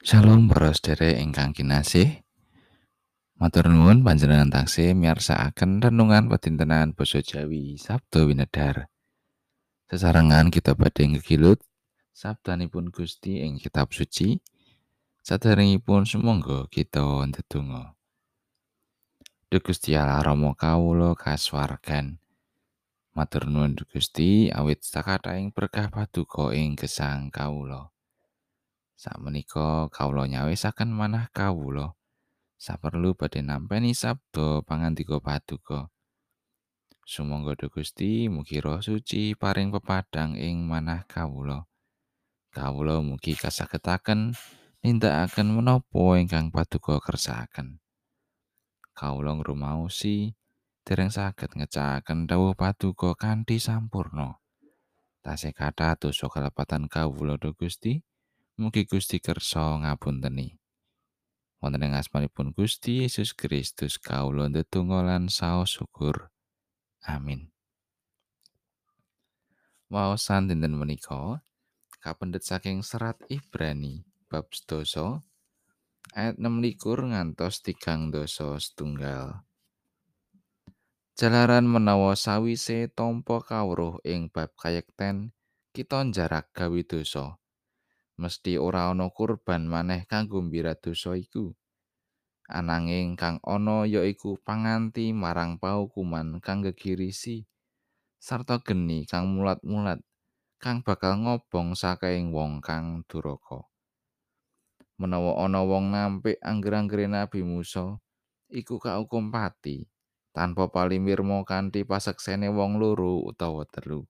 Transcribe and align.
Shalom 0.00 0.48
para 0.48 0.72
sedherek 0.72 1.20
ingkang 1.20 1.52
kinasih. 1.52 2.24
Matur 3.36 3.68
nuwun 3.68 4.00
panjenengan 4.00 4.48
taksih 4.48 4.96
miyarsakaken 4.96 5.76
renungan 5.76 6.24
pedintenan 6.24 6.96
basa 6.96 7.20
Jawi 7.20 7.76
Sabda 7.76 8.24
Winedhar. 8.24 8.88
Sesarengan 9.92 10.48
kita 10.48 10.72
badhe 10.72 11.04
ngegilut 11.04 11.60
sabdanipun 12.16 12.88
Gusti 12.88 13.44
ing 13.44 13.60
kitab 13.60 13.92
suci. 13.92 14.40
Saderengipun 15.20 16.08
sumangga 16.08 16.64
kita 16.72 17.04
ndedonga. 17.28 17.92
Duh 19.52 19.60
Gusti 19.60 20.00
Allah 20.00 20.24
Rama 20.24 20.56
kawula 20.56 21.12
kasuwargan. 21.12 22.16
Matur 23.12 23.52
nuwun 23.52 23.76
Gusti 23.76 24.48
awit 24.48 24.80
sakathahing 24.80 25.52
berkah 25.52 25.92
paduka 25.92 26.56
ing 26.56 26.72
gesang 26.72 27.28
kawula. 27.28 27.92
Sakmenika 29.00 29.88
kawula 29.88 30.28
nyawisaken 30.28 30.92
manah 30.92 31.32
kawula 31.32 31.96
saperlu 32.60 33.16
badhe 33.16 33.40
nampi 33.40 33.96
sabda 33.96 34.60
pangandika 34.60 35.16
paduka. 35.24 35.88
Sumangga 37.08 37.56
Duh 37.56 37.72
Gusti 37.72 38.28
mugi 38.28 38.60
roh 38.60 38.84
suci 38.84 39.32
paring 39.32 39.72
pepadang 39.72 40.36
ing 40.36 40.68
manah 40.68 41.08
kawula. 41.08 41.64
Kawula 42.52 43.00
mugi 43.00 43.32
kasagetaken 43.40 44.36
nindakaken 44.84 45.48
menapa 45.48 46.20
ingkang 46.20 46.52
paduka 46.52 47.00
kersakaken. 47.00 47.80
Kawula 48.92 49.32
ngrumaosi 49.40 50.36
dereng 50.84 51.08
saged 51.08 51.56
ngecakaken 51.56 52.28
dawuh 52.28 52.52
paduka 52.52 53.16
kanthi 53.16 53.56
sampurna. 53.56 54.36
Tasih 55.24 55.56
kathah 55.56 55.96
dosa 55.96 56.28
kalepatan 56.28 56.84
kawula 56.84 57.40
Duh 57.40 57.56
Gusti. 57.56 58.04
Mugi 58.60 58.84
Gusti 58.84 59.24
kersa 59.24 59.80
ngapunteni. 59.80 60.52
Wonten 61.64 61.80
ing 61.80 61.96
asmanipun 61.96 62.52
Gusti 62.52 63.00
Yesus 63.00 63.32
Kristus 63.32 63.96
kawula 63.96 64.52
ndedonga 64.52 65.00
lan 65.00 65.32
saos 65.32 65.80
syukur. 65.80 66.28
Amin. 67.08 67.48
Waosan 69.88 70.52
dinten 70.52 70.76
menika 70.76 71.40
kapendet 72.04 72.44
saking 72.44 72.84
serat 72.84 73.16
Ibrani 73.32 74.04
bab 74.28 74.52
sedasa 74.52 75.24
ayat 76.12 76.36
16 76.36 77.16
ngantos 77.16 77.64
tigang 77.64 78.12
dosa 78.12 78.60
setunggal. 78.60 79.40
Jalaran 81.16 81.64
menawa 81.64 82.12
sawise 82.12 82.92
tampa 82.92 83.40
kawruh 83.40 84.04
ing 84.04 84.28
bab 84.28 84.52
kayekten 84.60 85.32
kita 85.72 86.04
jarak 86.12 86.52
gawe 86.52 86.80
dosa. 86.84 87.39
Mesti 88.20 88.60
ora 88.60 88.92
ana 88.92 89.08
kurban 89.08 89.64
maneh 89.64 90.04
kanggo 90.04 90.44
mbirat 90.44 90.84
dosa 90.84 91.16
iku. 91.16 91.56
Ananging 92.52 93.16
kang 93.16 93.40
ana 93.40 93.88
ya 93.88 94.04
iku 94.04 94.36
panganti 94.44 95.16
marang 95.16 95.56
paukuman 95.56 96.44
kang 96.44 96.60
gegirisi 96.60 97.48
sarta 98.20 98.60
geni 98.60 99.08
kang 99.08 99.32
mulat-mulat 99.32 100.04
kang 100.60 100.84
bakal 100.84 101.16
ngobong 101.24 101.72
saking 101.72 102.36
wong 102.36 102.60
kang 102.60 103.00
duraka. 103.08 103.64
Menawa 105.00 105.40
ana 105.40 105.64
wong 105.64 105.88
nampik 105.88 106.36
angger-anggere 106.44 107.08
Nabi 107.08 107.40
Musa 107.40 107.96
iku 108.52 108.76
kaukum 108.76 109.32
pati 109.32 109.88
tanpa 110.36 110.68
palimirmo 110.68 111.48
kanthi 111.48 111.88
paseksene 111.88 112.52
wong 112.52 112.76
loro 112.76 113.24
utawa 113.24 113.64
telu. 113.64 114.04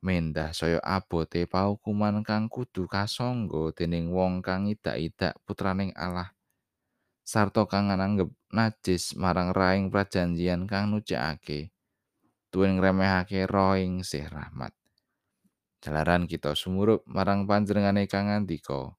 Mendah 0.00 0.56
saya 0.56 0.80
abote 0.80 1.44
paukuman 1.44 2.24
kang 2.24 2.48
kudu 2.48 2.88
kasangga 2.88 3.72
dening 3.76 4.08
wong 4.12 4.40
kang 4.40 4.64
idak-idak 4.68 5.36
putraning 5.44 5.92
Allah. 5.92 6.32
Sarta 7.20 7.68
kang 7.68 7.92
nganggep 7.92 8.32
najis 8.50 9.14
marang 9.14 9.52
raing 9.52 9.92
prajanjian 9.92 10.64
kang 10.64 10.90
nucikake 10.90 11.70
tuwin 12.50 12.80
ngremehake 12.80 13.46
roh 13.46 13.78
ing 13.78 14.02
sih 14.02 14.26
rahmat. 14.26 14.74
Jalaran 15.80 16.28
kita 16.28 16.52
sumurup 16.52 17.06
marang 17.08 17.48
panjenengane 17.48 18.04
kang 18.04 18.28
ngandika 18.28 18.92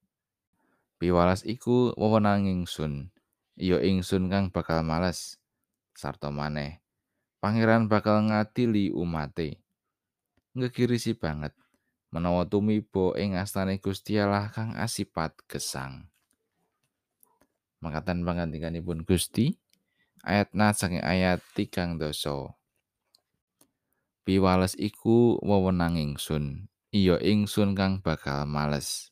piwalas 0.98 1.42
iku 1.42 1.90
wewenanging 1.98 2.66
sun 2.66 3.10
iya 3.58 3.78
ingsun 3.82 4.30
kang 4.30 4.50
bakal 4.54 4.82
males. 4.86 5.38
Sarta 5.92 6.30
maneh 6.30 6.82
pangeran 7.42 7.86
bakal 7.86 8.22
ngadili 8.26 8.94
umate 8.94 9.61
ngegirisi 10.52 11.16
banget 11.16 11.56
menawa 12.12 12.44
tumiba 12.44 13.16
ing 13.16 13.40
astane 13.40 13.80
Gusti 13.80 14.20
Allah 14.20 14.52
kang 14.52 14.76
asipat 14.76 15.32
gesang. 15.48 16.12
Makatan 17.80 18.22
pangandikanipun 18.22 19.02
Gusti 19.08 19.56
ayat 20.22 20.52
na 20.54 20.70
saking 20.76 21.02
ayat 21.02 21.40
tigang 21.56 21.96
doso. 21.98 22.54
Piwales 24.22 24.78
iku 24.78 25.42
wewenang 25.42 25.98
ingsun, 25.98 26.70
iya 26.94 27.18
ingsun 27.18 27.74
kang 27.74 27.98
bakal 27.98 28.46
males. 28.46 29.10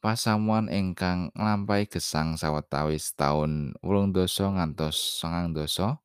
Pasamuan 0.00 0.70
ingkang 0.72 1.34
nglampahi 1.36 1.90
gesang 1.90 2.38
sawetawis 2.38 3.12
taun 3.18 3.74
wolung 3.82 4.14
doso 4.16 4.48
ngantos 4.48 5.20
sangang 5.20 5.52
doso, 5.52 6.00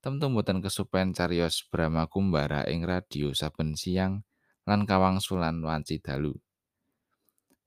temtu 0.00 0.32
mboten 0.32 0.64
kesupen 0.64 1.12
cariyos 1.12 1.60
Brahma 1.68 2.08
Kumbara 2.08 2.64
ing 2.64 2.88
radio 2.88 3.36
saben 3.36 3.76
siang 3.76 4.24
lan 4.64 4.88
kawangsulan 4.88 5.60
wanci 5.60 6.00
dalu. 6.00 6.32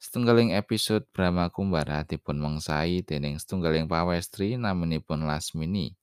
Setunggaling 0.01 0.51
episode 0.57 1.05
Brahma 1.13 1.53
Kumbara 1.53 2.01
dipun 2.03 2.41
mengsai 2.41 3.05
dening 3.05 3.37
setunggaling 3.37 3.85
pawestri 3.85 4.57
naminipun 4.57 5.29
Lasmini. 5.29 5.93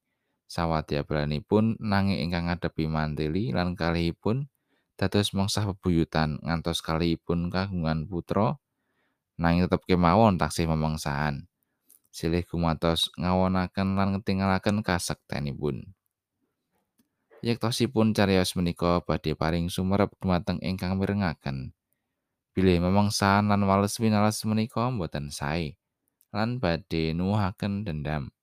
Sawadya 0.47 1.03
belanipun 1.03 1.75
nanging 1.83 2.31
ingkang 2.31 2.47
ngadepi 2.47 2.87
mantili 2.87 3.51
lan 3.51 3.75
kalihipun 3.75 4.47
dados 4.95 5.35
mengsah 5.35 5.67
bebuyutan 5.67 6.39
ngantos 6.43 6.83
kalihipun 6.83 7.51
kagungan 7.51 8.07
putra 8.07 8.59
nanging 9.35 9.67
tetep 9.67 9.83
kemawon 9.83 10.39
taksih 10.39 10.71
memengsahan. 10.71 11.51
Silih 12.11 12.43
gumatos 12.47 13.11
ngawonaken 13.19 13.99
lan 13.99 14.19
ngetingalaken 14.19 14.83
kasektenipun. 14.83 15.91
Yektosipun 17.41 18.13
cariyos 18.13 18.53
menika 18.57 19.01
badhe 19.05 19.33
paring 19.33 19.73
sumerep 19.73 20.13
dumateng 20.21 20.61
ingkang 20.61 21.01
mirengaken. 21.01 21.73
Bilih 22.53 22.85
memangsan 22.85 23.49
lan 23.49 23.65
wales 23.65 23.97
winales 23.97 24.43
menika 24.45 24.93
boten 24.93 25.33
sae 25.33 25.81
lan 26.31 26.61
badhe 26.61 27.17
nuwuhaken 27.17 27.89
dendam. 27.89 28.35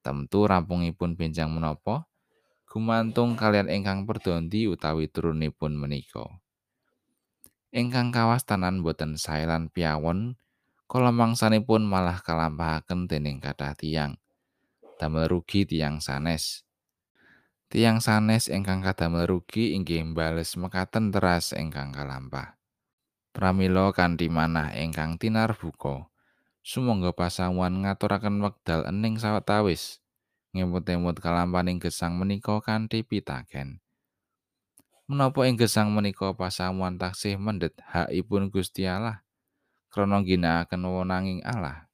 Temtu 0.00 0.48
rampungipun 0.48 1.16
benjang 1.16 1.52
menapa 1.52 2.08
gumantung 2.68 3.38
kalian 3.38 3.70
ingkang 3.70 4.02
perdondi 4.08 4.66
utawi 4.66 5.06
turunipun 5.06 5.78
menika. 5.78 6.26
Ingkang 7.74 8.10
kawastanan 8.10 8.80
boten 8.80 9.18
sae 9.20 9.44
lan 9.44 9.68
piawon 9.70 10.38
kala 10.90 11.10
mangsanipun 11.10 11.82
malah 11.82 12.22
kalampahaken 12.22 13.10
dening 13.10 13.42
kathah 13.42 13.74
tiyang. 13.74 14.16
Damel 14.98 15.26
rugi 15.26 15.66
tiyang 15.66 15.98
sanes. 15.98 16.62
Tiang 17.74 17.98
sanes 17.98 18.46
ingkang 18.46 18.86
kadamel 18.86 19.26
rugi 19.26 19.74
inggih 19.74 19.98
mbales 20.14 20.54
mekaten 20.54 21.10
teras 21.10 21.50
ingkang 21.50 21.90
kalampah. 21.90 22.54
Pramila 23.34 23.90
kanthi 23.90 24.30
manah 24.30 24.70
ingkang 24.78 25.18
tinar 25.18 25.58
buka, 25.58 26.06
sumangga 26.62 27.10
pasamuan 27.10 27.82
ngaturaken 27.82 28.38
wekdal 28.46 28.86
ening 28.86 29.18
sawetawis 29.18 29.98
ngemut-emut 30.54 31.18
kalampaning 31.18 31.82
gesang 31.82 32.14
menika 32.14 32.62
kanthi 32.62 33.02
pitaken. 33.02 33.82
Menapa 35.10 35.42
ing 35.50 35.58
gesang 35.58 35.90
menika 35.90 36.30
pasamuan 36.30 36.94
taksih 36.94 37.42
mendhet 37.42 37.74
hakipun 37.90 38.54
Gusti 38.54 38.86
Allah 38.86 39.26
krana 39.90 40.22
ginakaken 40.22 40.78
wewenanging 40.78 41.42
Allah. 41.42 41.90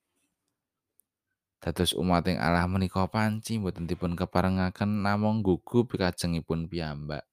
Dados 1.61 1.93
umating 1.93 2.41
Allah 2.41 2.65
menika 2.65 3.05
panci 3.07 3.61
boten 3.61 3.85
dipun 3.85 4.17
keparengaken 4.17 5.05
namung 5.05 5.45
gugup 5.45 5.93
kajengipun 5.93 6.73
piyambak. 6.73 7.29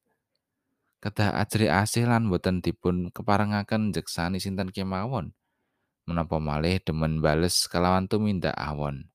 Kedah 1.00 1.40
ajri 1.40 1.72
asih 1.72 2.12
lan 2.12 2.28
boten 2.28 2.60
dipun 2.60 3.10
keparengaken 3.16 3.96
jeksani 3.96 4.44
sinten 4.44 4.76
kemawon. 4.76 5.32
Menapa 6.04 6.44
malih 6.44 6.84
demen 6.84 7.24
bales 7.24 7.68
kalawan 7.72 8.12
tumindak 8.12 8.56
awon. 8.56 9.08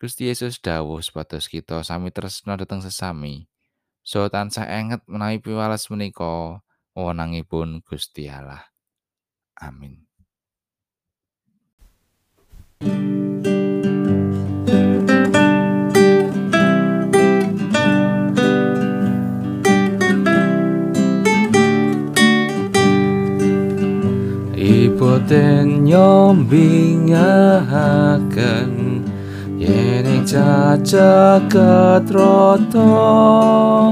Gusti 0.00 0.32
Yesus 0.32 0.56
dawuh 0.64 1.04
supados 1.04 1.44
kita 1.52 1.84
sami 1.84 2.08
tresna 2.08 2.56
dhateng 2.56 2.80
sesami. 2.80 3.52
So 4.00 4.24
tansah 4.32 4.64
enget 4.64 5.04
menawi 5.04 5.44
piwales 5.44 5.92
menika 5.92 6.64
wewenangipun 6.96 7.84
Gusti 7.84 8.32
Allah. 8.32 8.64
Amin. 9.60 10.09
Dipoten 24.70 25.82
nyombingaken 25.82 28.70
yen 29.58 30.06
ing 30.06 30.22
cacaket 30.22 32.06
rata 32.14 33.90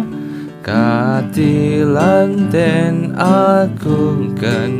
katilan 0.63 2.47
den 2.55 3.11
agungken 3.19 4.71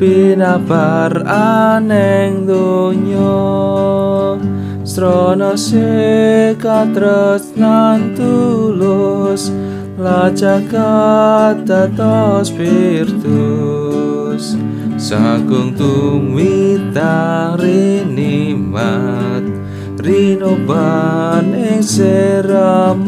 pinabar 0.00 1.12
aneng 1.28 2.48
donya. 2.48 3.60
Srana 4.88 5.52
sekatresnan 5.52 8.16
tulus 8.16 9.52
lacakat 10.00 11.60
tatos 11.68 12.48
spiritus 12.48 14.56
sagung 15.04 15.76
tumita 15.76 17.52
rinimat 17.60 19.44
rinoban 20.00 21.52
ing 21.52 21.84
seramat 21.84 23.04